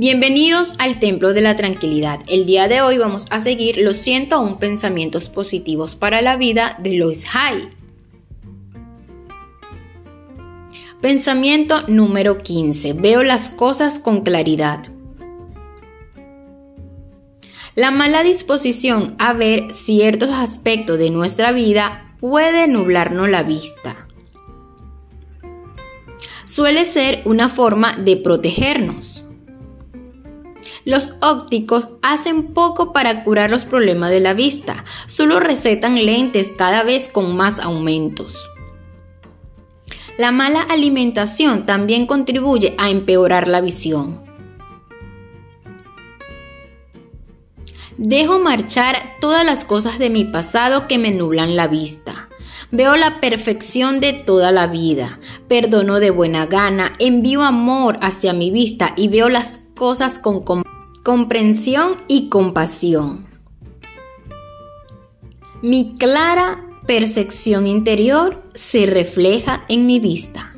[0.00, 2.20] Bienvenidos al Templo de la Tranquilidad.
[2.26, 6.94] El día de hoy vamos a seguir los 101 pensamientos positivos para la vida de
[6.94, 7.68] Lois Hay.
[11.02, 12.94] Pensamiento número 15.
[12.94, 14.86] Veo las cosas con claridad.
[17.74, 24.08] La mala disposición a ver ciertos aspectos de nuestra vida puede nublarnos la vista.
[26.46, 29.24] Suele ser una forma de protegernos
[30.84, 36.82] los ópticos hacen poco para curar los problemas de la vista, solo recetan lentes cada
[36.82, 38.34] vez con más aumentos.
[40.18, 44.22] La mala alimentación también contribuye a empeorar la visión.
[47.96, 52.28] Dejo marchar todas las cosas de mi pasado que me nublan la vista.
[52.70, 55.18] Veo la perfección de toda la vida.
[55.48, 60.44] Perdono de buena gana, envío amor hacia mi vista y veo las cosas con
[61.02, 63.26] comprensión y compasión.
[65.62, 70.49] Mi clara percepción interior se refleja en mi vista.